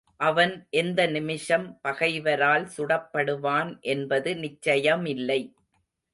அவன் 0.19 0.53
எந்த 0.71 1.05
நிமிஷம் 1.07 1.79
பகைவரால் 1.81 2.65
சுடப்படுவான் 2.77 3.71
என்பது 3.85 4.33
நிச்சயமில்லை. 4.35 5.41